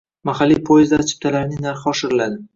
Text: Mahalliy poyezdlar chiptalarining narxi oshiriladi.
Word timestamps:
Mahalliy 0.29 0.57
poyezdlar 0.69 1.03
chiptalarining 1.11 1.63
narxi 1.69 1.89
oshiriladi. 1.95 2.45